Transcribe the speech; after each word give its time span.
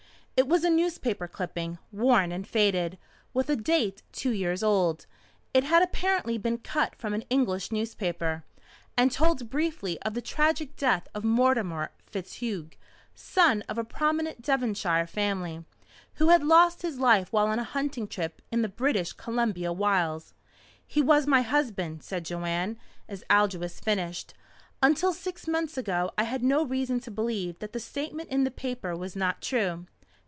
It 0.43 0.47
was 0.47 0.63
a 0.63 0.71
newspaper 0.71 1.27
clipping, 1.27 1.77
worn 1.91 2.31
and 2.31 2.47
faded, 2.47 2.97
with 3.31 3.47
a 3.47 3.55
date 3.55 4.01
two 4.11 4.31
years 4.31 4.63
old. 4.63 5.05
It 5.53 5.63
had 5.65 5.83
apparently 5.83 6.39
been 6.39 6.57
cut 6.57 6.95
from 6.95 7.13
an 7.13 7.23
English 7.29 7.69
paper, 7.99 8.43
and 8.97 9.11
told 9.11 9.51
briefly 9.51 10.01
of 10.01 10.15
the 10.15 10.21
tragic 10.21 10.75
death 10.75 11.07
of 11.13 11.23
Mortimer 11.23 11.91
FitzHugh, 12.11 12.71
son 13.13 13.61
of 13.69 13.77
a 13.77 13.83
prominent 13.83 14.41
Devonshire 14.41 15.05
family, 15.05 15.63
who 16.15 16.29
had 16.29 16.41
lost 16.43 16.81
his 16.81 16.97
life 16.97 17.31
while 17.31 17.45
on 17.45 17.59
a 17.59 17.63
hunting 17.63 18.07
trip 18.07 18.41
in 18.51 18.63
the 18.63 18.67
British 18.67 19.13
Columbia 19.13 19.71
Wilds. 19.71 20.33
"He 20.87 21.03
was 21.03 21.27
my 21.27 21.43
husband," 21.43 22.01
said 22.01 22.25
Joanne, 22.25 22.79
as 23.07 23.23
Aldous 23.29 23.79
finished. 23.79 24.33
"Until 24.81 25.13
six 25.13 25.47
months 25.47 25.77
ago 25.77 26.09
I 26.17 26.23
had 26.23 26.41
no 26.43 26.65
reason 26.65 26.99
to 27.01 27.11
believe 27.11 27.59
that 27.59 27.73
the 27.73 27.79
statement 27.79 28.29
in 28.31 28.43
the 28.43 28.49
paper 28.49 28.95
was 28.97 29.15
not 29.15 29.39
true. 29.43 29.85